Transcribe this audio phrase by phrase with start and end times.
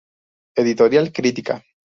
[0.55, 1.63] Editorial Crítica.